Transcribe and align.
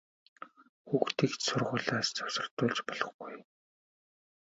Хүүхдийг 0.87 1.31
ч 1.37 1.41
сургуулиас 1.47 2.07
завсардуулж 2.17 2.79
болохгүй! 2.87 3.33